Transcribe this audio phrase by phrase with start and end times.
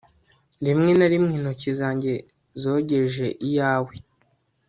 [0.65, 2.13] Rimwe na rimwe intoki zanjye
[2.61, 3.93] zogeje iyawe